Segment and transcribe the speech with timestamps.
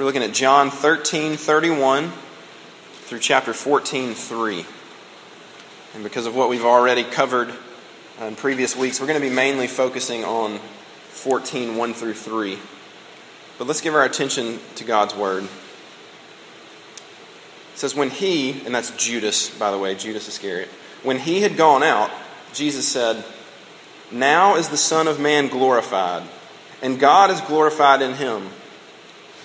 [0.00, 2.10] We're looking at John 13 31
[3.02, 4.64] through chapter 14 3.
[5.92, 7.52] And because of what we've already covered
[8.18, 10.58] in previous weeks, we're going to be mainly focusing on
[11.10, 12.58] 14 1 through 3.
[13.58, 15.42] But let's give our attention to God's Word.
[15.42, 15.50] It
[17.74, 20.70] says, When he, and that's Judas, by the way, Judas Iscariot,
[21.02, 22.10] when he had gone out,
[22.54, 23.22] Jesus said,
[24.10, 26.22] Now is the Son of Man glorified,
[26.80, 28.48] and God is glorified in him.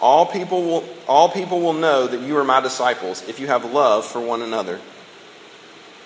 [0.00, 3.72] all people will, all people will know that you are my disciples if you have
[3.72, 4.80] love for one another.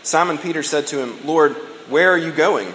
[0.02, 1.52] Simon Peter said to him, Lord,
[1.88, 2.72] where are you going?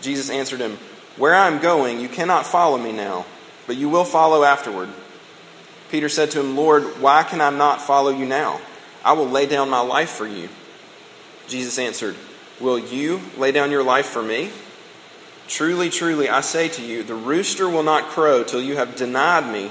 [0.00, 0.78] Jesus answered him,
[1.16, 3.26] Where I am going, you cannot follow me now,
[3.66, 4.88] but you will follow afterward.
[5.90, 8.60] Peter said to him, Lord, why can I not follow you now?
[9.04, 10.48] I will lay down my life for you.
[11.48, 12.16] Jesus answered,
[12.60, 14.50] Will you lay down your life for me?
[15.48, 19.52] Truly, truly, I say to you, the rooster will not crow till you have denied
[19.52, 19.70] me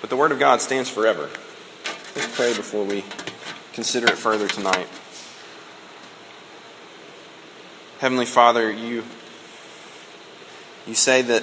[0.00, 1.28] but the Word of God stands forever.
[2.14, 3.04] Let's pray before we
[3.72, 4.88] consider it further tonight.
[7.98, 9.04] Heavenly Father, you,
[10.86, 11.42] you say that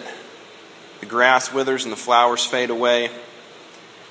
[1.00, 3.09] the grass withers and the flowers fade away,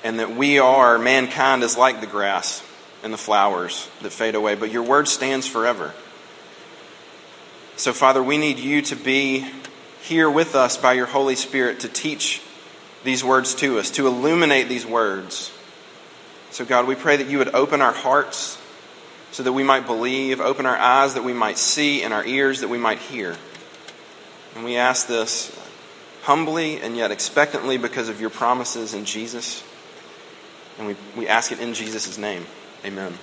[0.03, 2.63] and that we are, mankind is like the grass
[3.01, 5.93] and the flowers that fade away, but your word stands forever.
[7.77, 9.49] So, Father, we need you to be
[10.01, 12.42] here with us by your Holy Spirit to teach
[13.03, 15.51] these words to us, to illuminate these words.
[16.51, 18.59] So, God, we pray that you would open our hearts
[19.31, 22.61] so that we might believe, open our eyes that we might see, and our ears
[22.61, 23.35] that we might hear.
[24.55, 25.57] And we ask this
[26.21, 29.63] humbly and yet expectantly because of your promises in Jesus.
[30.77, 32.45] And we, we ask it in Jesus' name.
[32.85, 33.17] Amen.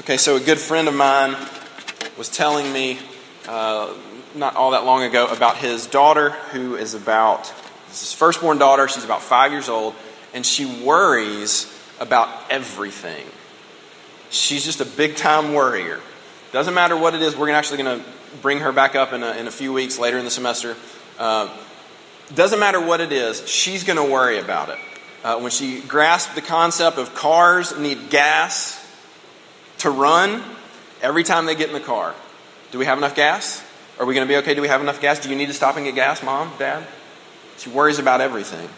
[0.00, 1.36] Okay, so a good friend of mine
[2.18, 2.98] was telling me
[3.48, 3.94] uh,
[4.36, 7.48] not all that long ago about his daughter who is about,
[7.88, 9.94] his firstborn daughter, she's about five years old,
[10.34, 13.26] and she worries about everything.
[14.30, 16.00] She's just a big time worrier.
[16.52, 18.06] Doesn't matter what it is, we're actually going to
[18.42, 20.76] bring her back up in a, in a few weeks later in the semester.
[21.18, 21.48] Uh,
[22.34, 24.78] doesn't matter what it is, she's going to worry about it.
[25.24, 28.82] Uh, when she grasped the concept of cars need gas
[29.78, 30.42] to run
[31.02, 32.14] every time they get in the car,
[32.70, 33.62] do we have enough gas?
[33.98, 34.54] Are we going to be okay?
[34.54, 35.18] Do we have enough gas?
[35.18, 36.86] Do you need to stop and get gas, mom, dad?
[37.56, 38.68] She worries about everything.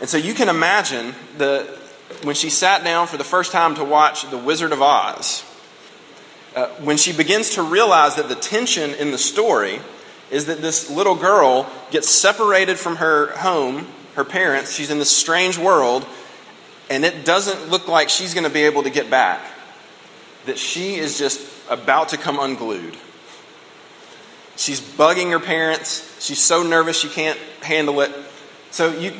[0.00, 1.78] And so you can imagine the,
[2.22, 5.44] when she sat down for the first time to watch The Wizard of Oz,
[6.54, 9.80] uh, when she begins to realize that the tension in the story
[10.30, 15.10] is that this little girl gets separated from her home, her parents, she's in this
[15.10, 16.06] strange world,
[16.90, 19.40] and it doesn't look like she's going to be able to get back.
[20.46, 22.96] That she is just about to come unglued.
[24.58, 26.04] She's bugging her parents.
[26.20, 28.10] She's so nervous she can't handle it.
[28.72, 29.12] So you,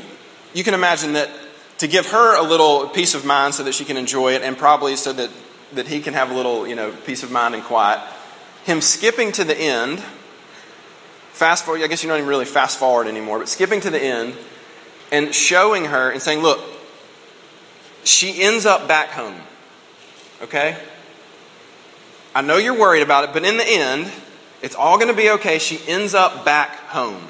[0.53, 1.31] you can imagine that
[1.79, 4.59] to give her a little peace of mind so that she can enjoy it, and
[4.59, 5.31] probably so that,
[5.75, 8.01] that he can have a little you know, peace of mind and quiet,
[8.65, 10.01] him skipping to the end,
[11.33, 14.03] fast forward, I guess you're not even really fast forward anymore, but skipping to the
[14.03, 14.35] end
[15.13, 16.61] and showing her and saying, Look,
[18.03, 19.41] she ends up back home.
[20.43, 20.77] Okay?
[22.35, 24.11] I know you're worried about it, but in the end,
[24.63, 25.59] it's all going to be okay.
[25.59, 27.29] She ends up back home.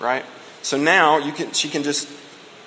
[0.00, 0.24] Right?
[0.62, 2.08] So now you can she can just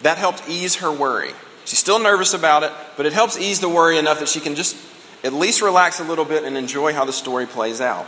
[0.01, 1.31] that helped ease her worry.
[1.65, 4.56] She's still nervous about it, but it helps ease the worry enough that she can
[4.56, 4.75] just
[5.23, 8.07] at least relax a little bit and enjoy how the story plays out.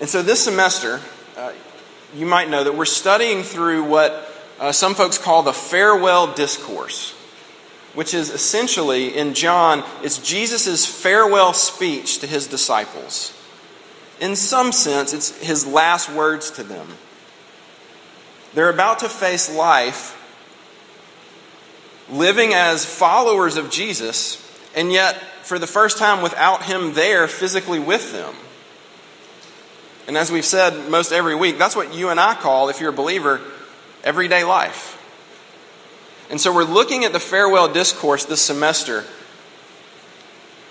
[0.00, 1.00] And so this semester,
[1.38, 1.52] uh,
[2.14, 4.30] you might know that we're studying through what
[4.60, 7.15] uh, some folks call the farewell discourse,
[7.96, 13.32] which is essentially in John, it's Jesus' farewell speech to his disciples.
[14.20, 16.86] In some sense, it's his last words to them.
[18.54, 20.12] They're about to face life
[22.10, 24.42] living as followers of Jesus,
[24.74, 28.34] and yet, for the first time, without Him there physically with them.
[30.06, 32.90] And as we've said most every week, that's what you and I call, if you're
[32.90, 33.40] a believer,
[34.04, 34.95] everyday life.
[36.30, 39.04] And so we're looking at the farewell discourse this semester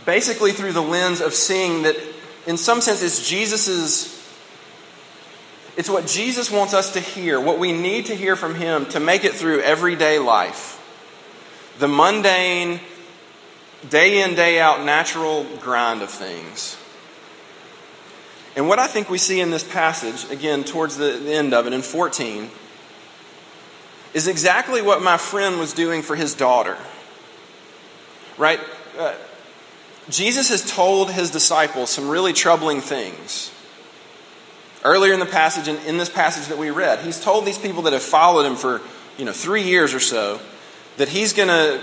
[0.05, 1.97] basically through the lens of seeing that,
[2.45, 4.13] in some sense, it's Jesus's.
[5.75, 8.99] It's what Jesus wants us to hear, what we need to hear from Him to
[8.99, 10.81] make it through everyday life.
[11.79, 12.79] The mundane,
[13.89, 16.77] day in, day out, natural grind of things.
[18.55, 21.73] And what I think we see in this passage, again, towards the end of it,
[21.73, 22.49] in 14,
[24.15, 26.77] is exactly what my friend was doing for his daughter.
[28.37, 28.61] Right?
[28.97, 29.13] Uh,
[30.09, 33.51] Jesus has told his disciples some really troubling things.
[34.85, 37.81] Earlier in the passage, and in this passage that we read, he's told these people
[37.83, 38.81] that have followed him for,
[39.17, 40.39] you know, three years or so,
[40.95, 41.81] that he's going to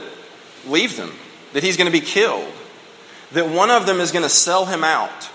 [0.67, 1.13] leave them,
[1.53, 2.51] that he's going to be killed,
[3.33, 5.29] that one of them is going to sell him out.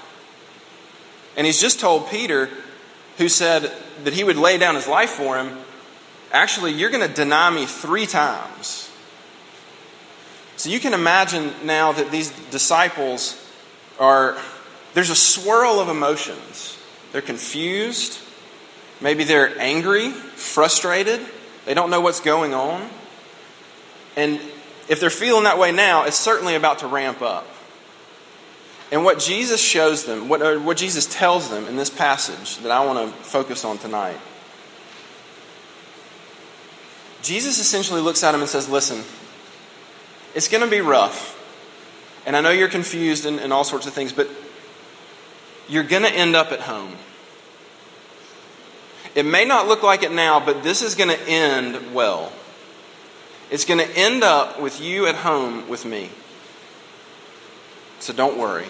[1.36, 2.50] And he's just told Peter,
[3.20, 3.72] who said
[4.04, 5.60] that he would lay down his life for him,
[6.32, 8.92] Actually, you're going to deny me three times.
[10.58, 13.42] So you can imagine now that these disciples
[14.00, 14.38] are,
[14.94, 16.78] there's a swirl of emotions.
[17.12, 18.20] They're confused.
[19.00, 21.22] Maybe they're angry, frustrated.
[21.66, 22.90] They don't know what's going on.
[24.16, 24.40] And
[24.90, 27.46] if they're feeling that way now, it's certainly about to ramp up.
[28.92, 32.86] And what Jesus shows them, what, what Jesus tells them in this passage that I
[32.86, 34.18] want to focus on tonight,
[37.28, 39.04] Jesus essentially looks at him and says, Listen,
[40.34, 41.34] it's going to be rough.
[42.26, 44.30] And I know you're confused and, and all sorts of things, but
[45.68, 46.96] you're going to end up at home.
[49.14, 52.32] It may not look like it now, but this is going to end well.
[53.52, 56.10] It's going to end up with you at home with me.
[58.00, 58.68] So don't worry.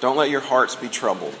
[0.00, 1.36] Don't let your hearts be troubled.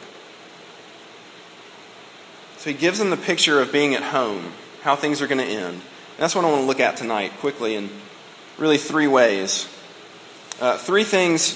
[2.58, 4.52] So he gives them the picture of being at home,
[4.82, 5.80] how things are going to end
[6.20, 7.88] that's what I want to look at tonight quickly in
[8.58, 9.66] really three ways.
[10.60, 11.54] Uh, three things,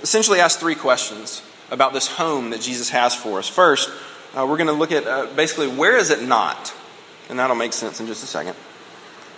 [0.00, 3.48] essentially ask three questions about this home that Jesus has for us.
[3.48, 3.90] First,
[4.34, 6.74] uh, we're going to look at uh, basically where is it not?
[7.28, 8.56] And that'll make sense in just a second.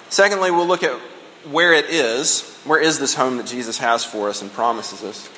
[0.09, 0.97] Secondly, we'll look at
[1.51, 2.57] where it is.
[2.65, 5.29] Where is this home that Jesus has for us and promises us?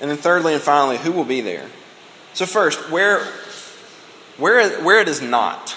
[0.00, 1.66] And then thirdly and finally, who will be there?
[2.32, 3.26] So first, where
[4.38, 5.76] where where it is not.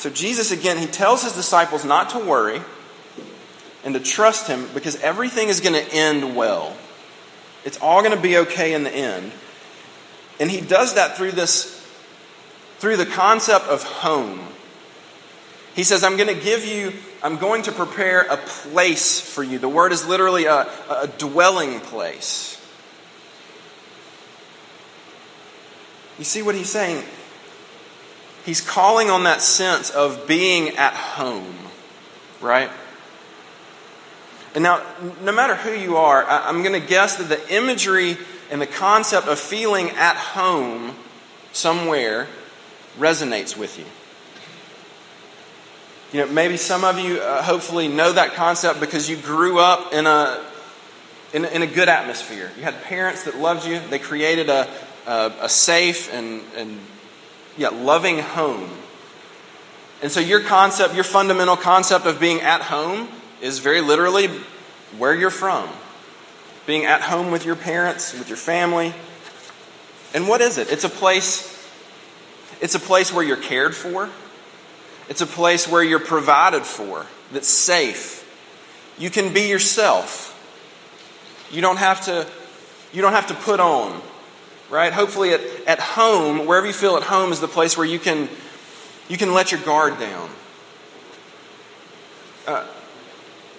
[0.00, 2.62] So, Jesus, again, he tells his disciples not to worry
[3.84, 6.74] and to trust him because everything is going to end well.
[7.66, 9.30] It's all going to be okay in the end.
[10.40, 11.86] And he does that through this,
[12.78, 14.40] through the concept of home.
[15.74, 19.58] He says, I'm going to give you, I'm going to prepare a place for you.
[19.58, 22.58] The word is literally a, a dwelling place.
[26.18, 27.04] You see what he's saying?
[28.44, 31.56] He's calling on that sense of being at home,
[32.40, 32.70] right?
[34.54, 34.82] And now,
[35.22, 38.16] no matter who you are, I'm going to guess that the imagery
[38.50, 40.96] and the concept of feeling at home
[41.52, 42.26] somewhere
[42.98, 43.84] resonates with you.
[46.12, 49.92] You know, maybe some of you uh, hopefully know that concept because you grew up
[49.92, 50.44] in a,
[51.32, 52.50] in, in a good atmosphere.
[52.56, 53.78] You had parents that loved you.
[53.78, 54.68] They created a,
[55.06, 56.80] a, a safe and, and
[57.56, 58.70] yeah, loving home.
[60.02, 63.08] And so your concept, your fundamental concept of being at home
[63.40, 64.28] is very literally
[64.96, 65.68] where you're from.
[66.66, 68.94] Being at home with your parents, with your family.
[70.14, 70.70] And what is it?
[70.72, 71.50] It's a place
[72.60, 74.10] it's a place where you're cared for.
[75.08, 78.18] It's a place where you're provided for, that's safe.
[78.98, 80.36] You can be yourself.
[81.50, 82.26] You don't have to
[82.92, 84.00] you don't have to put on
[84.70, 84.92] right?
[84.92, 88.28] Hopefully, at, at home, wherever you feel at home, is the place where you can,
[89.08, 90.30] you can let your guard down.
[92.46, 92.66] Uh,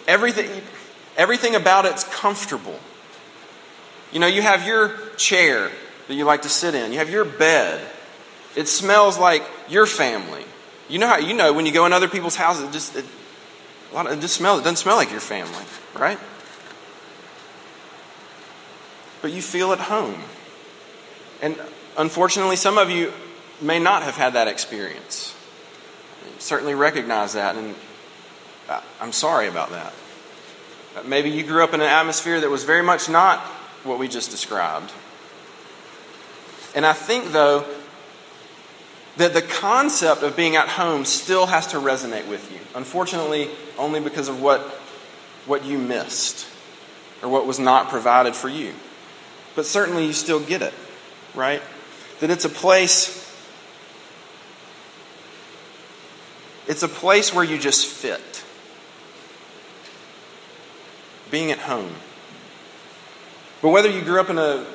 [0.07, 0.49] everything,
[1.17, 2.79] everything about it's comfortable.
[4.11, 5.71] You know, you have your chair
[6.07, 7.85] that you like to sit in, you have your bed.
[8.55, 10.43] It smells like your family.
[10.89, 13.05] You know how you know when you go in other people's houses, it just it,
[13.91, 14.59] a lot of, it just smells.
[14.59, 15.63] It doesn't smell like your family,
[15.95, 16.19] right?
[19.21, 20.21] But you feel at home.
[21.41, 21.59] And
[21.97, 23.11] unfortunately, some of you
[23.61, 25.35] may not have had that experience.
[26.39, 27.75] certainly recognize that, and
[28.99, 29.93] I'm sorry about that.
[31.05, 33.39] Maybe you grew up in an atmosphere that was very much not
[33.83, 34.91] what we just described.
[36.75, 37.65] And I think, though,
[39.17, 42.59] that the concept of being at home still has to resonate with you.
[42.75, 44.61] Unfortunately, only because of what,
[45.45, 46.47] what you missed
[47.21, 48.73] or what was not provided for you.
[49.55, 50.73] But certainly you still get it,
[51.35, 51.61] right?
[52.19, 53.21] That it's a place
[56.67, 58.43] it's a place where you just fit.
[61.29, 61.95] Being at home.
[63.61, 64.65] But whether you grew up in a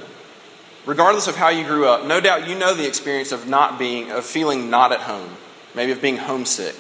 [0.85, 4.11] regardless of how you grew up, no doubt you know the experience of not being,
[4.11, 5.37] of feeling not at home,
[5.75, 6.77] maybe of being homesick,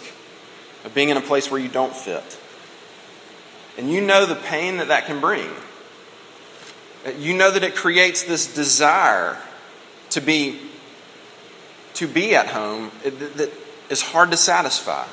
[0.84, 2.38] of being in a place where you don't fit.
[3.76, 5.50] And you know the pain that that can bring.
[7.18, 9.38] You know that it creates this desire
[10.16, 10.58] to be,
[11.92, 13.52] to be at home that
[13.90, 15.06] is hard to satisfy.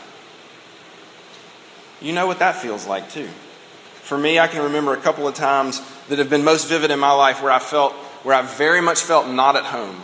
[2.01, 3.27] You know what that feels like too.
[3.27, 7.00] For me, I can remember a couple of times that have been most vivid in
[7.00, 7.91] my life where I felt
[8.24, 10.01] where I very much felt not at home.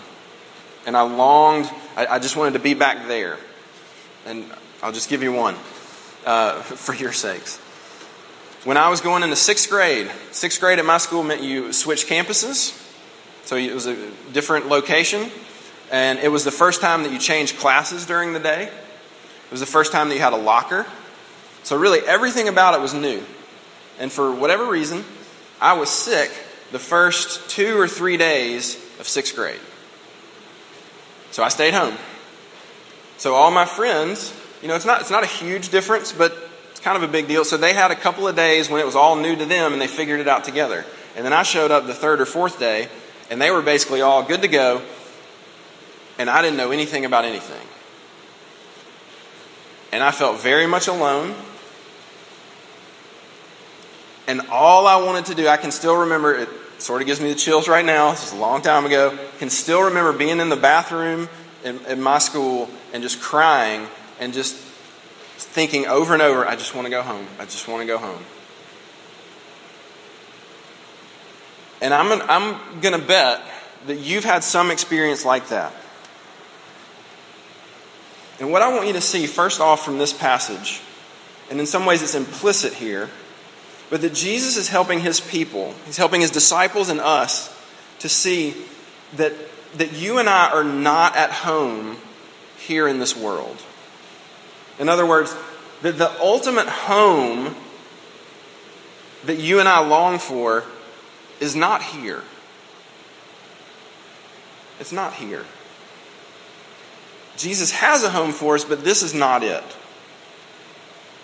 [0.85, 3.37] And I longed, I, I just wanted to be back there.
[4.25, 4.45] And
[4.83, 5.55] I'll just give you one
[6.25, 7.57] uh, for your sakes.
[8.65, 12.05] When I was going into sixth grade, sixth grade at my school meant you switch
[12.05, 12.87] campuses.
[13.49, 13.95] So it was a
[14.31, 15.31] different location.
[15.91, 18.65] And it was the first time that you changed classes during the day.
[18.65, 20.85] It was the first time that you had a locker.
[21.63, 23.23] So, really, everything about it was new.
[23.97, 25.03] And for whatever reason,
[25.59, 26.29] I was sick
[26.71, 29.59] the first two or three days of sixth grade.
[31.31, 31.97] So I stayed home.
[33.17, 36.37] So all my friends, you know, it's not, it's not a huge difference, but
[36.69, 37.43] it's kind of a big deal.
[37.43, 39.81] So they had a couple of days when it was all new to them and
[39.81, 40.85] they figured it out together.
[41.15, 42.89] And then I showed up the third or fourth day
[43.29, 44.81] and they were basically all good to go.
[46.17, 47.65] And I didn't know anything about anything.
[49.91, 51.35] And I felt very much alone.
[54.27, 57.29] And all I wanted to do, I can still remember it, sort of gives me
[57.29, 58.11] the chills right now.
[58.11, 59.17] This is a long time ago.
[59.39, 61.29] Can still remember being in the bathroom
[61.63, 63.87] in, in my school and just crying
[64.19, 67.25] and just thinking over and over, I just want to go home.
[67.39, 68.23] I just want to go home.
[71.81, 73.41] And I'm, I'm going to bet
[73.87, 75.73] that you've had some experience like that.
[78.39, 80.81] And what I want you to see, first off, from this passage,
[81.49, 83.09] and in some ways it's implicit here,
[83.89, 87.55] but that Jesus is helping his people, he's helping his disciples and us
[87.99, 88.55] to see
[89.15, 89.33] that,
[89.77, 91.97] that you and I are not at home
[92.57, 93.57] here in this world.
[94.77, 95.35] In other words,
[95.81, 97.55] that the ultimate home
[99.25, 100.63] that you and I long for
[101.39, 102.23] is not here.
[104.79, 105.45] It's not here.
[107.37, 109.63] Jesus has a home for us, but this is not it.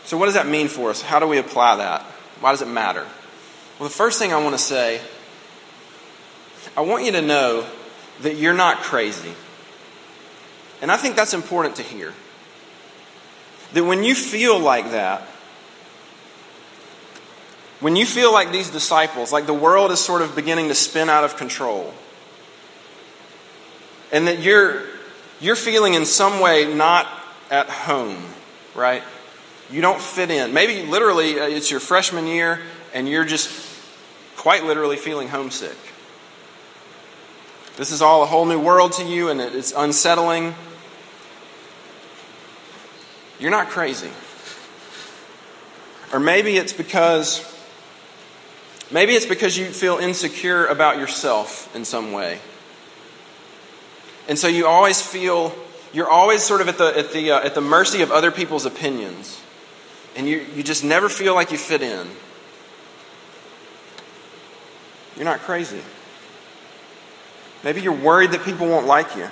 [0.05, 1.01] So, what does that mean for us?
[1.01, 2.01] How do we apply that?
[2.39, 3.05] Why does it matter?
[3.79, 5.01] Well, the first thing I want to say,
[6.77, 7.65] I want you to know
[8.21, 9.33] that you're not crazy.
[10.81, 12.13] And I think that's important to hear.
[13.73, 15.27] That when you feel like that,
[17.79, 21.09] when you feel like these disciples, like the world is sort of beginning to spin
[21.09, 21.93] out of control,
[24.11, 24.83] and that you're,
[25.41, 27.07] you're feeling in some way not
[27.51, 28.23] at home,
[28.73, 29.03] right?
[29.69, 30.53] You don't fit in.
[30.53, 32.61] Maybe literally uh, it's your freshman year
[32.93, 33.49] and you're just
[34.37, 35.77] quite literally feeling homesick.
[37.75, 40.55] This is all a whole new world to you and it's unsettling.
[43.39, 44.11] You're not crazy.
[46.13, 47.54] Or maybe it's because
[48.91, 52.39] maybe it's because you feel insecure about yourself in some way.
[54.27, 55.53] And so you always feel
[55.93, 58.65] you're always sort of at the at the uh, at the mercy of other people's
[58.65, 59.41] opinions
[60.15, 62.07] and you, you just never feel like you fit in,
[65.15, 65.81] you're not crazy.
[67.63, 69.27] Maybe you're worried that people won't like you.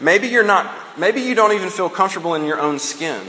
[0.00, 3.26] Maybe you're not, maybe you don't even feel comfortable in your own skin.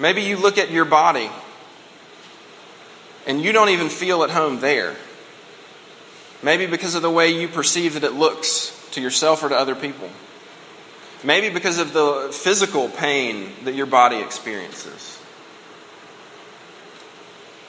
[0.00, 1.30] Maybe you look at your body
[3.28, 4.96] and you don't even feel at home there.
[6.42, 9.74] Maybe because of the way you perceive that it looks to yourself or to other
[9.74, 10.08] people.
[11.22, 15.20] Maybe because of the physical pain that your body experiences.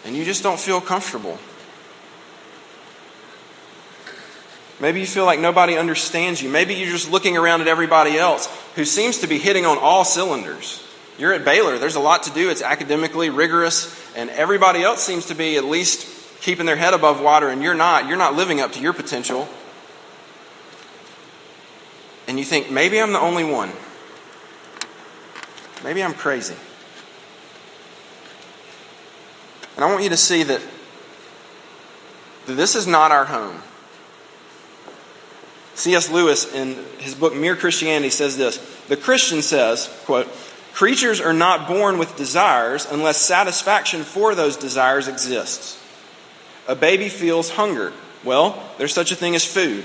[0.05, 1.37] And you just don't feel comfortable.
[4.79, 6.47] Maybe you feel like nobody understands you.
[6.47, 10.05] Maybe you're just looking around at everybody else who seems to be hitting on all
[10.05, 10.81] cylinders.
[11.19, 15.27] You're at Baylor, there's a lot to do, it's academically rigorous, and everybody else seems
[15.27, 16.07] to be at least
[16.41, 18.07] keeping their head above water, and you're not.
[18.07, 19.47] You're not living up to your potential
[22.29, 23.71] and you think, maybe I'm the only one.
[25.83, 26.53] Maybe I'm crazy.
[29.75, 30.61] And I want you to see that,
[32.45, 33.63] this is not our home.
[35.73, 36.11] C.S.
[36.11, 38.57] Lewis, in his book Mere Christianity, says this
[38.89, 40.27] The Christian says, quote,
[40.79, 45.77] Creatures are not born with desires unless satisfaction for those desires exists.
[46.69, 47.91] A baby feels hunger.
[48.23, 49.83] Well, there's such a thing as food.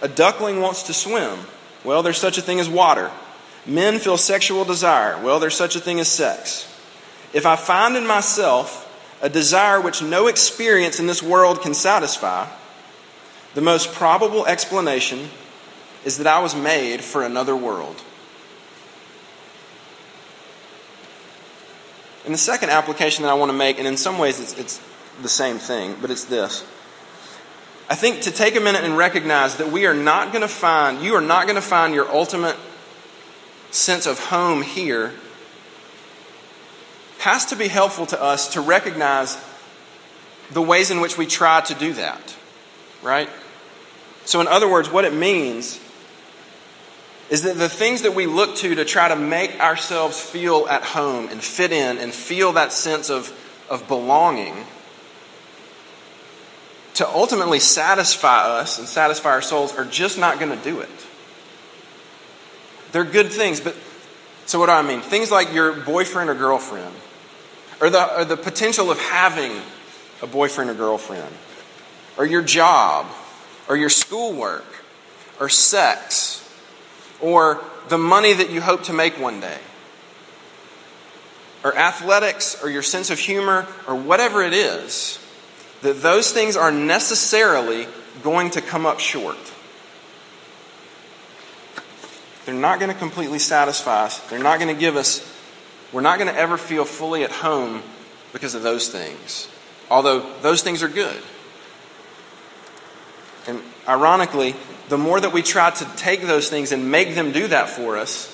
[0.00, 1.40] A duckling wants to swim.
[1.84, 3.10] Well, there's such a thing as water.
[3.66, 5.22] Men feel sexual desire.
[5.22, 6.66] Well, there's such a thing as sex.
[7.34, 8.88] If I find in myself
[9.20, 12.48] a desire which no experience in this world can satisfy,
[13.52, 15.28] the most probable explanation
[16.06, 18.02] is that I was made for another world.
[22.24, 24.80] And the second application that I want to make, and in some ways it's, it's
[25.20, 26.64] the same thing, but it's this.
[27.90, 31.02] I think to take a minute and recognize that we are not going to find,
[31.02, 32.56] you are not going to find your ultimate
[33.70, 35.12] sense of home here,
[37.18, 39.36] has to be helpful to us to recognize
[40.50, 42.36] the ways in which we try to do that,
[43.02, 43.28] right?
[44.24, 45.80] So, in other words, what it means
[47.30, 50.82] is that the things that we look to to try to make ourselves feel at
[50.82, 53.32] home and fit in and feel that sense of,
[53.70, 54.54] of belonging,
[56.94, 60.90] to ultimately satisfy us and satisfy our souls, are just not going to do it.
[62.92, 63.74] They're good things, but
[64.44, 65.00] so what do I mean?
[65.00, 66.94] Things like your boyfriend or girlfriend,
[67.80, 69.52] or the, or the potential of having
[70.20, 71.34] a boyfriend or girlfriend,
[72.18, 73.06] or your job,
[73.68, 74.66] or your schoolwork,
[75.40, 76.41] or sex
[77.22, 79.58] or the money that you hope to make one day,
[81.64, 85.18] or athletics, or your sense of humor, or whatever it is,
[85.82, 87.86] that those things are necessarily
[88.22, 89.38] going to come up short.
[92.44, 94.18] They're not going to completely satisfy us.
[94.28, 95.26] They're not going to give us,
[95.92, 97.82] we're not going to ever feel fully at home
[98.32, 99.48] because of those things.
[99.90, 101.22] Although those things are good.
[103.46, 104.54] And ironically,
[104.92, 107.96] the more that we try to take those things and make them do that for
[107.96, 108.28] us,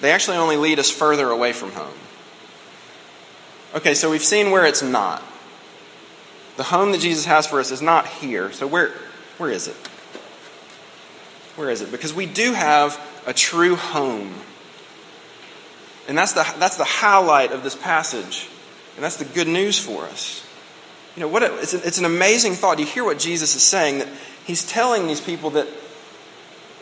[0.00, 1.94] they actually only lead us further away from home.
[3.72, 5.22] Okay, so we've seen where it's not.
[6.56, 8.50] The home that Jesus has for us is not here.
[8.50, 8.92] So where
[9.38, 9.76] where is it?
[11.54, 11.92] Where is it?
[11.92, 14.34] Because we do have a true home.
[16.08, 18.48] And that's the, that's the highlight of this passage.
[18.96, 20.44] And that's the good news for us.
[21.20, 22.78] You know, what it's, a, it's an amazing thought.
[22.78, 24.08] You hear what Jesus is saying that
[24.46, 25.68] he's telling these people that,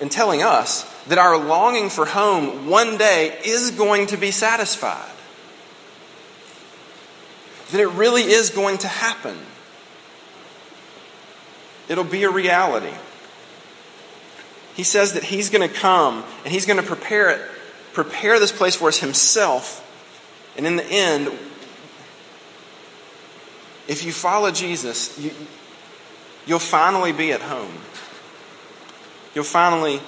[0.01, 5.11] and telling us, that our longing for home one day is going to be satisfied.
[7.73, 9.37] That it really is going to happen.
[11.89, 12.95] It'll be a reality.
[14.77, 17.41] He says that he's going to come and he's going to prepare it,
[17.93, 19.85] prepare this place for us himself.
[20.57, 21.37] And in the end,
[23.89, 25.33] if you follow Jesus, you,
[26.47, 27.73] you'll finally be at home.
[29.35, 30.01] You'll finally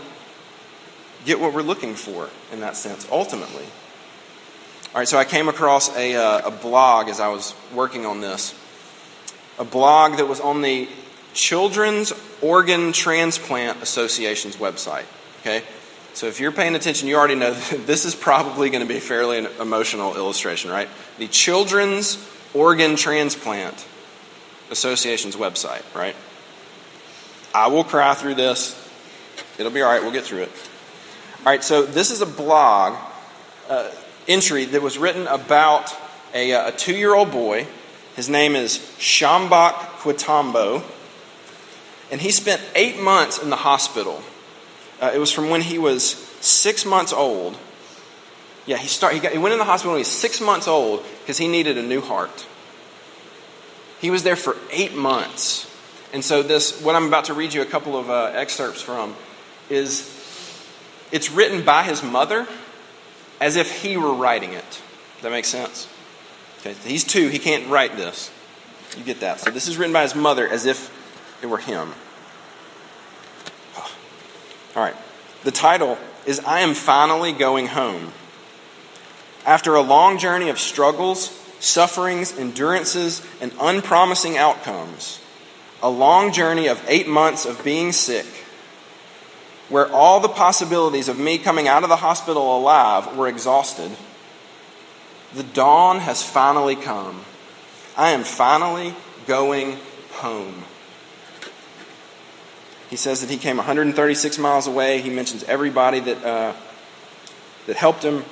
[1.25, 3.65] get what we're looking for in that sense, ultimately.
[4.93, 8.21] All right, so I came across a, uh, a blog as I was working on
[8.21, 8.55] this.
[9.59, 10.89] A blog that was on the
[11.33, 12.13] Children's
[12.43, 15.05] Organ Transplant Association's website.
[15.41, 15.63] Okay?
[16.13, 17.55] So if you're paying attention, you already know
[17.87, 20.89] this is probably going to be fairly emotional illustration, right?
[21.19, 22.17] The Children's
[22.55, 23.87] Organ Transplant
[24.71, 26.17] Association's website, right?
[27.55, 28.77] I will cry through this.
[29.59, 30.03] It'll be all right.
[30.03, 30.53] We'll get through it.
[31.41, 32.97] All right, so this is a blog
[33.69, 33.91] uh,
[34.29, 35.95] entry that was written about
[36.35, 37.67] a, uh, a two year old boy.
[38.17, 40.83] His name is Shambak Quitambo.
[42.11, 44.23] And he spent eight months in the hospital.
[45.01, 46.11] Uh, it was from when he was
[46.41, 47.57] six months old
[48.67, 50.69] yeah, he, start, he, got, he went in the hospital when he was six months
[50.69, 52.47] old because he needed a new heart.
[54.01, 55.67] He was there for eight months.
[56.13, 59.15] And so, this, what I'm about to read you a couple of uh, excerpts from,
[59.69, 60.09] is
[61.13, 62.49] it's written by his mother
[63.41, 64.69] as if he were writing it.
[64.71, 65.89] Does that make sense?
[66.61, 68.31] Okay, he's two, he can't write this.
[68.97, 69.41] You get that.
[69.41, 70.97] So, this is written by his mother as if
[71.43, 71.93] it were him.
[74.77, 74.97] All right.
[75.43, 78.13] The title is I Am Finally Going Home.
[79.47, 81.29] After a long journey of struggles,
[81.61, 85.21] sufferings, endurances, and unpromising outcomes,
[85.83, 88.27] a long journey of eight months of being sick,
[89.69, 93.91] where all the possibilities of me coming out of the hospital alive were exhausted,
[95.33, 97.25] the dawn has finally come.
[97.97, 98.95] I am finally
[99.27, 99.79] going
[100.13, 100.65] home.
[102.91, 105.01] He says that he came 136 miles away.
[105.01, 106.53] He mentions everybody that, uh,
[107.67, 108.25] that helped him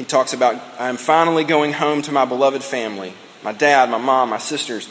[0.00, 4.30] he talks about, I'm finally going home to my beloved family my dad, my mom,
[4.30, 4.88] my sisters,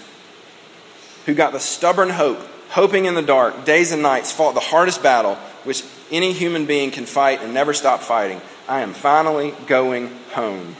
[1.26, 5.02] who got the stubborn hope hoping in the dark, days and nights, fought the hardest
[5.02, 8.39] battle which any human being can fight and never stop fighting.
[8.67, 10.76] I am finally going home.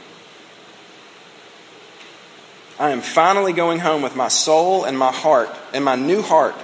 [2.78, 6.54] I am finally going home with my soul and my heart and my new heart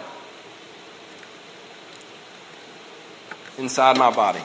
[3.59, 4.43] inside my body.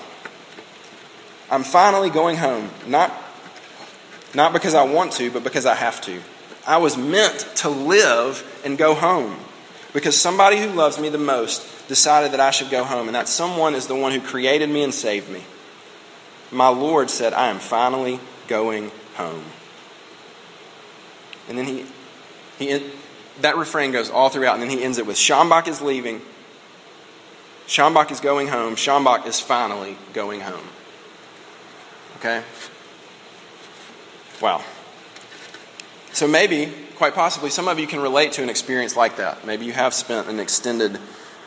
[1.52, 3.14] I'm finally going home, not,
[4.34, 6.22] not because I want to, but because I have to.
[6.66, 9.38] I was meant to live and go home
[9.94, 13.28] because somebody who loves me the most decided that I should go home, and that
[13.28, 15.44] someone is the one who created me and saved me.
[16.50, 19.44] My Lord said, I am finally going home.
[21.50, 21.86] And then he,
[22.60, 22.92] he
[23.42, 26.22] that refrain goes all throughout, and then he ends it with Schambach is leaving.
[27.68, 28.76] Schambach is going home.
[28.76, 30.68] Schambach is finally going home.
[32.22, 32.44] Okay?
[34.40, 34.64] Wow.
[36.14, 39.44] So maybe, quite possibly, some of you can relate to an experience like that.
[39.44, 41.00] Maybe you have spent an extended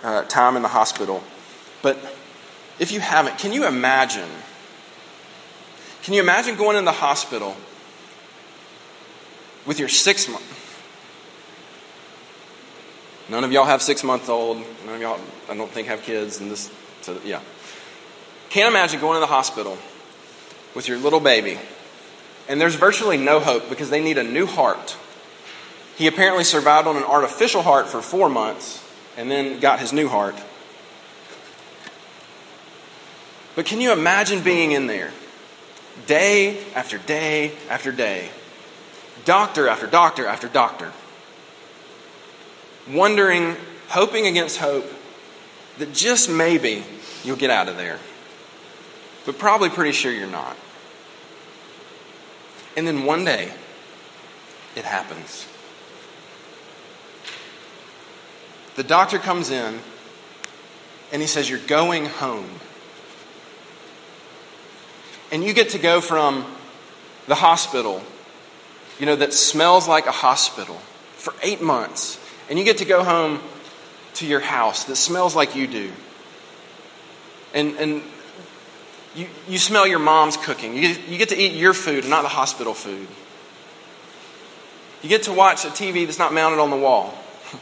[0.02, 1.22] uh, time in the hospital.
[1.80, 1.96] But
[2.80, 4.28] if you haven't, can you imagine?
[6.02, 7.54] Can you imagine going in the hospital
[9.64, 10.50] with your six month?
[13.28, 14.58] None of y'all have six month old.
[14.86, 16.40] None of y'all, I don't think, have kids.
[16.40, 16.68] And this,
[17.02, 17.42] so yeah.
[18.50, 19.78] Can't imagine going to the hospital
[20.74, 21.58] with your little baby.
[22.48, 24.96] And there's virtually no hope because they need a new heart.
[25.96, 28.84] He apparently survived on an artificial heart for four months
[29.16, 30.34] and then got his new heart.
[33.54, 35.12] But can you imagine being in there?
[36.06, 38.30] Day after day after day,
[39.24, 40.92] doctor after doctor after doctor,
[42.90, 43.56] wondering,
[43.88, 44.90] hoping against hope
[45.78, 46.84] that just maybe
[47.22, 48.00] you'll get out of there,
[49.24, 50.56] but probably pretty sure you're not.
[52.76, 53.52] And then one day,
[54.76, 55.46] it happens.
[58.76, 59.78] The doctor comes in
[61.12, 62.50] and he says, You're going home.
[65.30, 66.44] And you get to go from
[67.26, 68.02] the hospital,
[68.98, 70.76] you know, that smells like a hospital
[71.16, 73.40] for eight months, and you get to go home
[74.14, 75.90] to your house that smells like you do.
[77.52, 78.02] And, and
[79.14, 80.76] you, you smell your mom's cooking.
[80.76, 83.06] You you get to eat your food, and not the hospital food.
[85.02, 87.14] You get to watch a TV that's not mounted on the wall.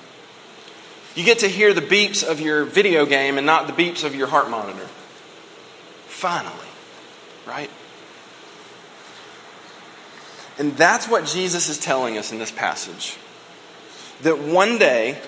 [1.15, 4.15] You get to hear the beeps of your video game and not the beeps of
[4.15, 4.89] your heart monitor.
[6.07, 6.69] Finally,
[7.47, 7.69] right?
[10.59, 13.19] And that's what Jesus is telling us in this passage.
[14.23, 15.21] That one day,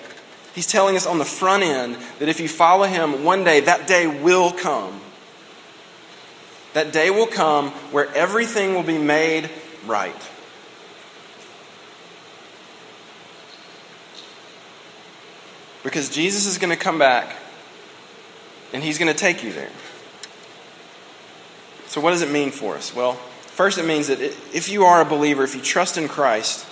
[0.55, 3.85] he's telling us on the front end that if you follow him, one day that
[3.85, 5.01] day will come
[6.75, 9.49] that day will come where everything will be made
[9.87, 10.13] right.
[15.85, 17.37] Because Jesus is going to come back
[18.73, 19.71] and he's going to take you there.
[21.87, 22.93] So, what does it mean for us?
[22.93, 26.67] Well, first, it means that if you are a believer, if you trust in Christ,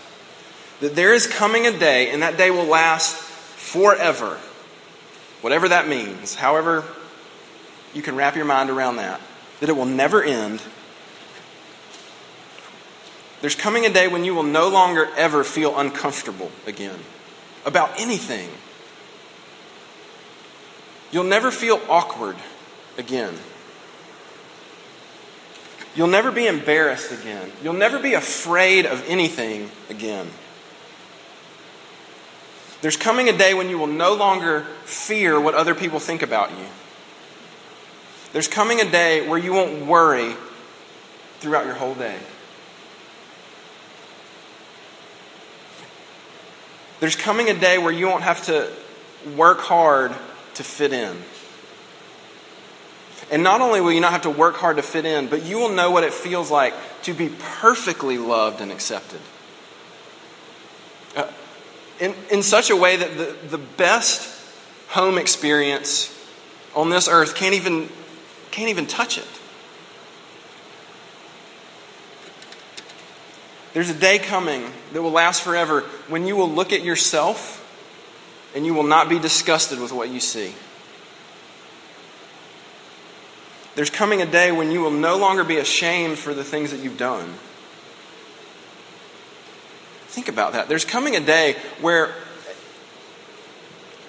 [0.82, 4.38] that there is coming a day, and that day will last forever.
[5.39, 6.84] Whatever that means, however
[7.94, 9.22] you can wrap your mind around that
[9.63, 10.62] that it will never end.
[13.39, 16.99] There's coming a day when you will no longer ever feel uncomfortable again
[17.65, 18.49] about anything.
[21.13, 22.36] You'll never feel awkward
[22.97, 23.36] again.
[25.95, 27.49] You'll never be embarrassed again.
[27.63, 30.28] You'll never be afraid of anything again.
[32.82, 36.52] There's coming a day when you will no longer fear what other people think about
[36.52, 36.65] you.
[38.34, 40.36] There's coming a day where you won't worry
[41.39, 42.17] throughout your whole day.
[47.00, 48.72] There's coming a day where you won't have to
[49.36, 50.13] work hard
[50.56, 51.15] to fit in.
[53.32, 55.60] And not only will you not have to work hard to fit in, but you
[55.60, 59.19] will know what it feels like to be perfectly loved and accepted.
[61.15, 61.30] Uh,
[62.00, 64.30] in, in such a way that the, the best
[64.89, 66.10] home experience
[66.76, 67.89] on this earth can't even
[68.54, 69.28] can't even touch it.
[73.74, 74.63] There's a day coming
[74.94, 77.60] that will last forever when you will look at yourself
[78.56, 80.54] and you will not be disgusted with what you see.
[83.74, 86.80] There's coming a day when you will no longer be ashamed for the things that
[86.80, 87.34] you've done.
[90.10, 90.70] Think about that.
[90.70, 92.13] There's coming a day where,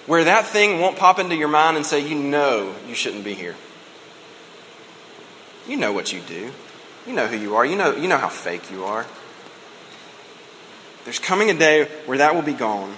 [0.05, 3.33] where that thing won't pop into your mind and say, you know you shouldn't be
[3.33, 3.55] here.
[5.67, 6.51] You know what you do.
[7.07, 7.65] You know who you are.
[7.65, 9.05] You know, you know how fake you are.
[11.03, 12.95] There's coming a day where that will be gone.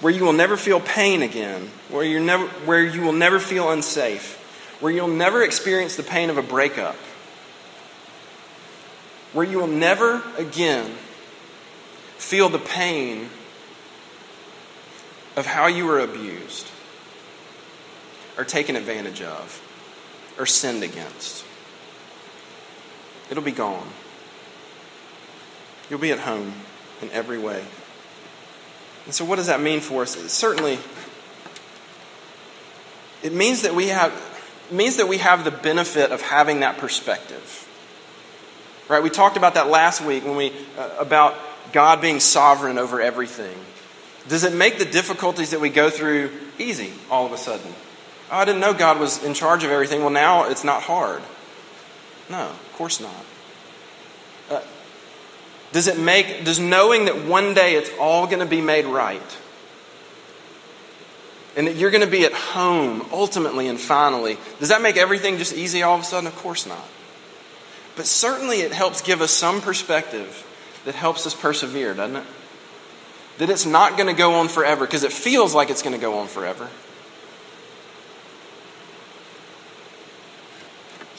[0.00, 3.70] where you will never feel pain again, where, you're never, where you will never feel
[3.70, 4.36] unsafe,
[4.80, 6.96] where you'll never experience the pain of a breakup,
[9.32, 10.90] where you will never again
[12.16, 13.28] feel the pain
[15.36, 16.66] of how you were abused
[18.36, 19.62] or taken advantage of
[20.38, 21.44] or sinned against.
[23.30, 23.86] It'll be gone.
[25.88, 26.52] You'll be at home
[27.00, 27.64] in every way.
[29.06, 30.16] And so, what does that mean for us?
[30.32, 30.78] Certainly,
[33.22, 34.12] it means that we have
[34.70, 37.66] means that we have the benefit of having that perspective.
[38.88, 39.02] Right?
[39.02, 41.34] We talked about that last week when we uh, about
[41.72, 43.56] God being sovereign over everything.
[44.28, 47.72] Does it make the difficulties that we go through easy all of a sudden?
[48.30, 50.00] Oh, I didn't know God was in charge of everything.
[50.00, 51.22] Well, now it's not hard.
[52.30, 53.24] No, of course not.
[54.50, 54.62] Uh,
[55.72, 59.38] does it make, does knowing that one day it's all going to be made right
[61.56, 65.36] and that you're going to be at home ultimately and finally, does that make everything
[65.36, 66.26] just easy all of a sudden?
[66.26, 66.84] Of course not.
[67.96, 70.46] But certainly it helps give us some perspective
[70.84, 72.24] that helps us persevere, doesn't it?
[73.38, 76.00] That it's not going to go on forever because it feels like it's going to
[76.00, 76.68] go on forever.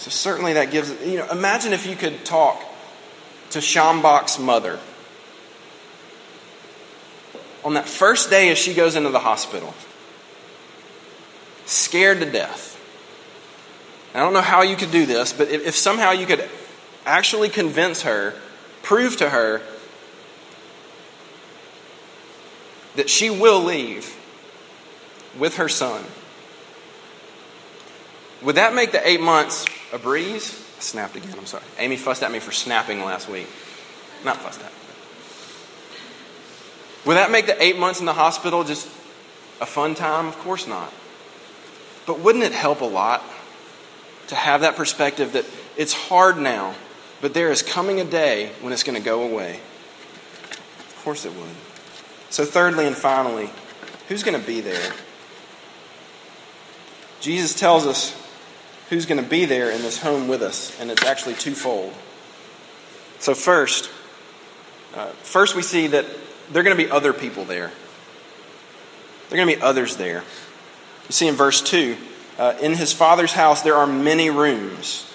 [0.02, 2.60] So certainly that gives, you know, imagine if you could talk
[3.52, 4.80] to Schambach's mother
[7.64, 9.76] on that first day as she goes into the hospital,
[11.68, 12.82] scared to death.
[14.16, 16.50] I don't know how you could do this, but if, if somehow you could
[17.06, 18.34] actually convince her,
[18.82, 19.62] prove to her
[22.96, 24.18] that she will leave
[25.38, 26.04] with her son,
[28.42, 30.60] would that make the eight months a breeze?
[30.78, 31.64] I snapped again, I'm sorry.
[31.78, 33.48] Amy fussed at me for snapping last week.
[34.24, 34.72] Not fussed at.
[37.06, 38.88] Would that make the eight months in the hospital just
[39.60, 40.28] a fun time?
[40.28, 40.94] Of course not.
[42.06, 43.24] But wouldn't it help a lot
[44.28, 45.46] to have that perspective that
[45.78, 46.76] it's hard now,
[47.22, 49.60] but there is coming a day when it's going to go away?
[50.80, 51.56] Of course it would.
[52.30, 53.50] So, thirdly and finally,
[54.08, 54.94] who's going to be there?
[57.20, 58.16] Jesus tells us
[58.92, 61.94] who's going to be there in this home with us, and it's actually twofold.
[63.20, 63.90] So, first,
[64.94, 66.06] uh, first we see that
[66.52, 67.72] there are going to be other people there.
[69.30, 70.26] There are going to be others there.
[71.08, 71.96] You see in verse 2
[72.38, 75.10] uh, in his father's house there are many rooms.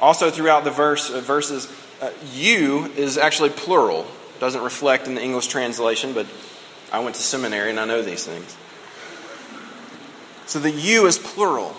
[0.00, 4.06] Also, throughout the verse, uh, verses, uh, you is actually plural.
[4.38, 6.26] Doesn't reflect in the English translation, but
[6.92, 8.56] I went to seminary and I know these things.
[10.46, 11.74] So the you is plural.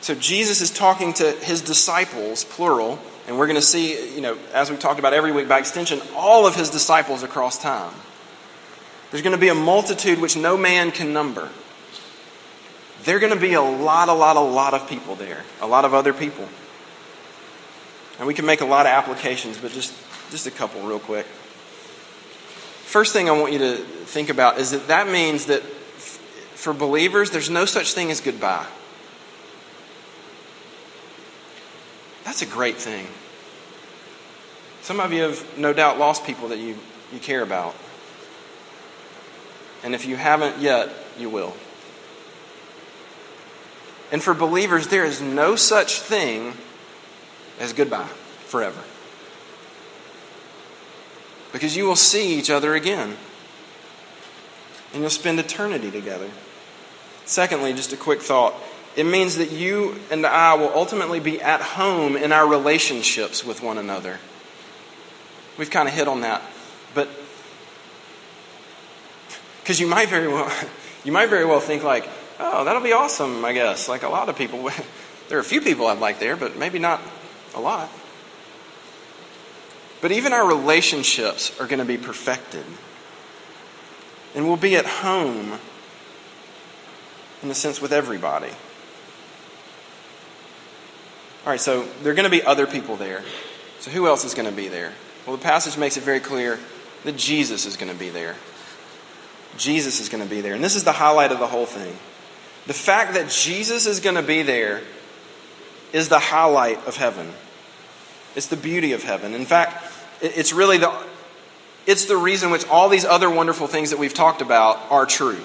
[0.00, 4.38] So Jesus is talking to his disciples, plural, and we're going to see, you know,
[4.54, 7.94] as we talked about every week by extension, all of his disciples across time.
[9.10, 11.50] There's going to be a multitude which no man can number.
[13.04, 15.66] There are going to be a lot, a lot, a lot of people there, a
[15.66, 16.48] lot of other people.
[18.18, 19.94] And we can make a lot of applications, but just,
[20.30, 21.26] just a couple real quick.
[22.84, 27.30] First thing I want you to think about is that that means that for believers,
[27.30, 28.66] there's no such thing as goodbye.
[32.30, 33.08] That's a great thing.
[34.82, 36.78] Some of you have no doubt lost people that you,
[37.12, 37.74] you care about.
[39.82, 41.56] And if you haven't yet, you will.
[44.12, 46.52] And for believers, there is no such thing
[47.58, 48.06] as goodbye
[48.46, 48.80] forever.
[51.52, 53.16] Because you will see each other again.
[54.92, 56.30] And you'll spend eternity together.
[57.24, 58.54] Secondly, just a quick thought
[58.96, 63.62] it means that you and I will ultimately be at home in our relationships with
[63.62, 64.18] one another.
[65.56, 66.42] We've kind of hit on that.
[66.94, 67.08] But
[69.62, 70.50] because you might very well
[71.04, 73.88] you might very well think like, oh, that'll be awesome, I guess.
[73.88, 74.70] Like a lot of people.
[75.28, 77.00] there are a few people I'd like there, but maybe not
[77.54, 77.88] a lot.
[80.00, 82.64] But even our relationships are going to be perfected.
[84.34, 85.58] And we'll be at home,
[87.42, 88.50] in a sense, with everybody.
[91.50, 93.24] All right, so there are going to be other people there.
[93.80, 94.92] So who else is going to be there?
[95.26, 96.60] Well, the passage makes it very clear
[97.02, 98.36] that Jesus is going to be there.
[99.56, 100.54] Jesus is going to be there.
[100.54, 101.92] And this is the highlight of the whole thing.
[102.68, 104.82] The fact that Jesus is going to be there
[105.92, 107.28] is the highlight of heaven.
[108.36, 109.34] It's the beauty of heaven.
[109.34, 110.94] In fact, it's really the
[111.84, 115.40] it's the reason which all these other wonderful things that we've talked about are true.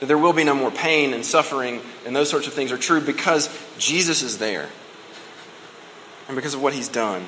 [0.00, 2.76] That there will be no more pain and suffering and those sorts of things are
[2.76, 4.68] true because Jesus is there
[6.28, 7.24] and because of what he's done.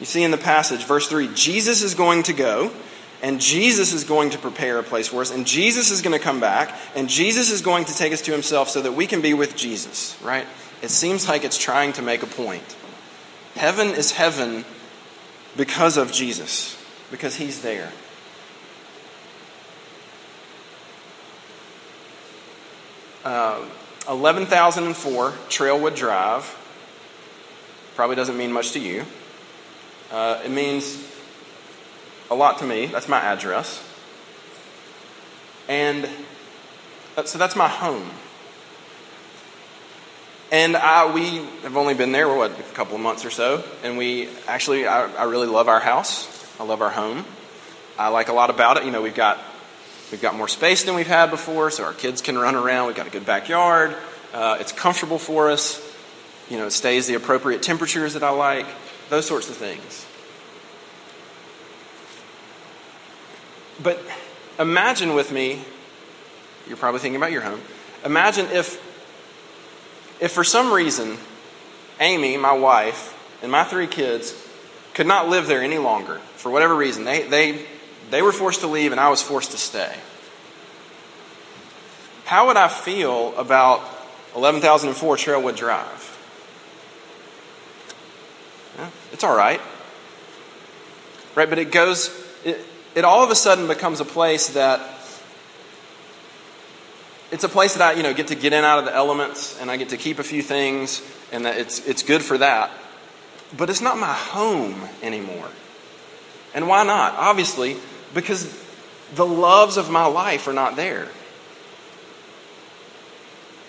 [0.00, 2.72] You see in the passage, verse 3, Jesus is going to go
[3.22, 6.22] and Jesus is going to prepare a place for us, and Jesus is going to
[6.22, 9.20] come back, and Jesus is going to take us to himself so that we can
[9.20, 10.46] be with Jesus, right?
[10.82, 12.76] It seems like it's trying to make a point.
[13.56, 14.64] Heaven is heaven
[15.56, 17.90] because of Jesus, because he's there.
[23.24, 23.64] Uh,
[24.08, 26.56] 11,004 Trailwood Drive.
[27.98, 29.04] Probably doesn't mean much to you.
[30.12, 31.04] Uh, it means
[32.30, 32.86] a lot to me.
[32.86, 33.84] That's my address.
[35.68, 36.08] And
[37.16, 38.08] uh, so that's my home.
[40.52, 43.64] And I, we have only been there, what, a couple of months or so.
[43.82, 46.28] And we actually, I, I really love our house.
[46.60, 47.24] I love our home.
[47.98, 48.84] I like a lot about it.
[48.84, 49.40] You know, we've got,
[50.12, 52.86] we've got more space than we've had before, so our kids can run around.
[52.86, 53.96] We've got a good backyard.
[54.32, 55.87] Uh, it's comfortable for us.
[56.50, 58.66] You know, it stays the appropriate temperatures that I like,
[59.10, 60.06] those sorts of things.
[63.82, 64.00] But
[64.58, 65.62] imagine with me,
[66.66, 67.60] you're probably thinking about your home.
[68.04, 68.82] Imagine if,
[70.20, 71.18] if for some reason,
[72.00, 74.34] Amy, my wife, and my three kids
[74.94, 76.18] could not live there any longer.
[76.36, 77.66] For whatever reason, they, they,
[78.10, 79.94] they were forced to leave and I was forced to stay.
[82.24, 83.80] How would I feel about
[84.34, 86.17] 11,004 Trailwood Drive?
[89.18, 89.60] It's all right.
[91.34, 92.08] Right, but it goes,
[92.44, 94.80] it, it all of a sudden becomes a place that
[97.32, 99.60] it's a place that I, you know, get to get in out of the elements
[99.60, 101.02] and I get to keep a few things
[101.32, 102.70] and that it's it's good for that.
[103.56, 105.48] But it's not my home anymore.
[106.54, 107.14] And why not?
[107.14, 107.76] Obviously,
[108.14, 108.56] because
[109.16, 111.08] the loves of my life are not there.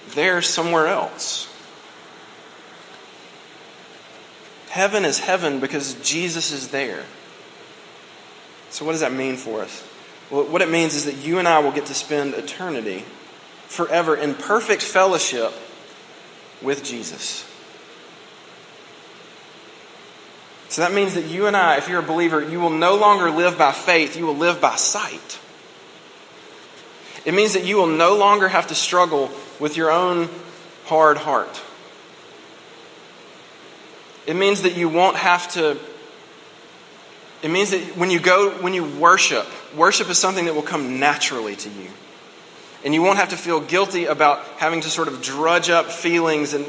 [0.10, 1.49] They're somewhere else.
[4.70, 7.06] Heaven is heaven because Jesus is there.
[8.70, 9.84] So, what does that mean for us?
[10.30, 13.04] Well, what it means is that you and I will get to spend eternity
[13.68, 15.54] forever in perfect fellowship
[16.62, 17.46] with Jesus.
[20.70, 23.32] So that means that you and I, if you're a believer, you will no longer
[23.32, 25.40] live by faith, you will live by sight.
[27.26, 30.30] It means that you will no longer have to struggle with your own
[30.86, 31.62] hard heart.
[34.30, 35.76] It means that you won't have to
[37.42, 41.00] it means that when you go, when you worship, worship is something that will come
[41.00, 41.88] naturally to you.
[42.86, 46.54] And you won't have to feel guilty about having to sort of drudge up feelings
[46.54, 46.64] and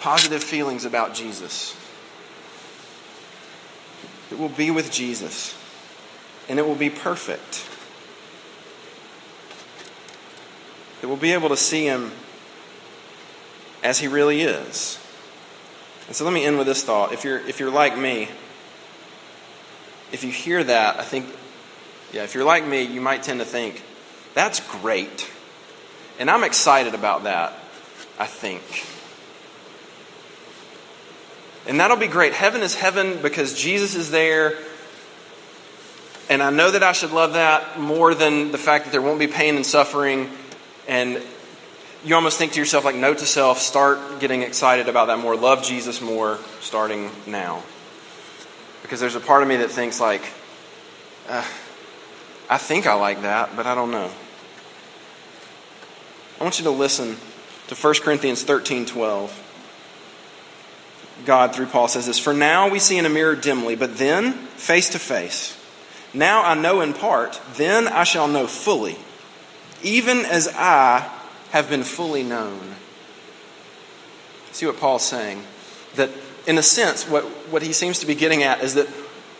[0.00, 1.74] positive feelings about Jesus.
[4.30, 5.56] It will be with Jesus,
[6.46, 7.66] and it will be perfect.
[11.00, 12.12] It will be able to see Him
[13.82, 14.98] as He really is.
[16.08, 17.12] And so let me end with this thought.
[17.12, 18.28] If you're, if you're like me,
[20.10, 21.26] if you hear that, I think,
[22.12, 23.82] yeah, if you're like me, you might tend to think,
[24.32, 25.30] that's great.
[26.18, 27.52] And I'm excited about that,
[28.18, 28.62] I think.
[31.66, 32.32] And that'll be great.
[32.32, 34.54] Heaven is heaven because Jesus is there.
[36.30, 39.18] And I know that I should love that more than the fact that there won't
[39.18, 40.30] be pain and suffering.
[40.86, 41.22] And
[42.04, 45.36] you almost think to yourself, like, note to self, start getting excited about that more.
[45.36, 47.62] Love Jesus more starting now.
[48.82, 50.22] Because there's a part of me that thinks, like,
[51.28, 51.44] uh,
[52.48, 54.10] I think I like that, but I don't know.
[56.40, 57.16] I want you to listen
[57.66, 59.44] to 1 Corinthians 13 12.
[61.26, 64.32] God, through Paul, says this For now we see in a mirror dimly, but then
[64.32, 65.56] face to face.
[66.14, 68.96] Now I know in part, then I shall know fully,
[69.82, 71.17] even as I
[71.50, 72.74] have been fully known.
[74.52, 75.42] See what Paul's saying?
[75.96, 76.10] That
[76.46, 78.88] in a sense, what, what he seems to be getting at is that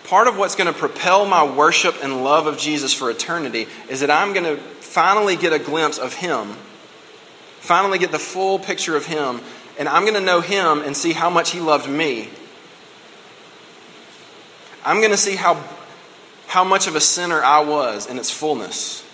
[0.05, 4.01] part of what's going to propel my worship and love of Jesus for eternity is
[4.01, 6.55] that I'm going to finally get a glimpse of him,
[7.61, 9.41] finally get the full picture of him,
[9.79, 12.29] and I'm going to know him and see how much he loved me.
[14.85, 15.63] I'm going to see how,
[16.47, 19.05] how much of a sinner I was in its fullness.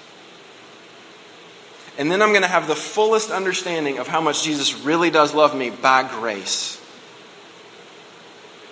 [1.97, 5.33] And then I'm going to have the fullest understanding of how much Jesus really does
[5.33, 6.81] love me by grace.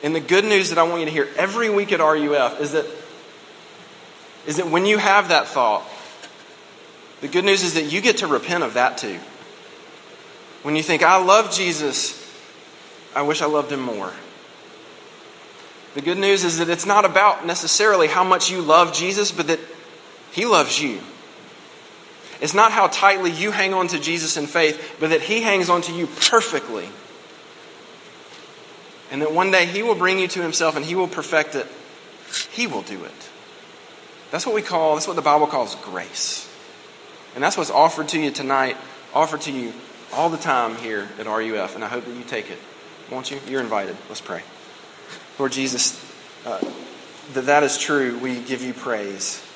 [0.03, 2.73] And the good news that I want you to hear every week at RUF is
[2.73, 2.87] that,
[4.47, 5.85] is that when you have that thought,
[7.21, 9.21] the good news is that you get to repent of that too.
[10.65, 12.19] When you think, I love Jesus,
[13.15, 14.13] I wish I loved him more.
[15.95, 19.47] The good news is that it's not about necessarily how much you love Jesus, but
[19.47, 19.61] that
[20.33, 21.01] he loves you.
[22.43, 25.71] It's not how tightly you hang on to Jesus in faith, but that he hangs
[25.71, 26.89] on to you perfectly
[29.13, 31.67] and that one day He will bring you to Himself and He will perfect it.
[32.51, 33.31] He will do it.
[34.31, 36.49] That's what we call, that's what the Bible calls grace.
[37.35, 38.77] And that's what's offered to you tonight,
[39.13, 39.75] offered to you
[40.15, 41.75] all the time here at RUF.
[41.75, 42.59] And I hope that you take it.
[43.11, 43.39] Won't you?
[43.47, 43.97] You're invited.
[44.09, 44.43] Let's pray.
[45.39, 46.03] Lord Jesus,
[46.47, 46.59] uh,
[47.35, 49.47] that that is true, we give you praise.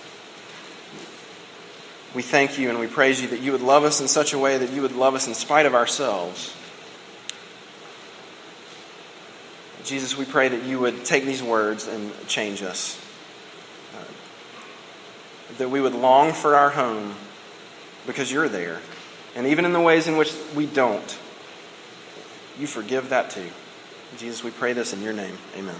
[2.17, 4.39] We thank you and we praise you that you would love us in such a
[4.39, 6.57] way that you would love us in spite of ourselves.
[9.85, 12.99] Jesus, we pray that you would take these words and change us.
[13.95, 14.05] Uh,
[15.59, 17.17] that we would long for our home
[18.07, 18.81] because you're there.
[19.35, 21.19] And even in the ways in which we don't,
[22.59, 23.51] you forgive that too.
[24.17, 25.37] Jesus, we pray this in your name.
[25.55, 25.77] Amen.